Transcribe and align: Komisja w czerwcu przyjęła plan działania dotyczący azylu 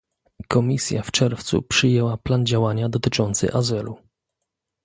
Komisja 0.47 1.03
w 1.03 1.11
czerwcu 1.11 1.61
przyjęła 1.61 2.17
plan 2.17 2.45
działania 2.45 2.89
dotyczący 2.89 3.53
azylu 3.53 3.97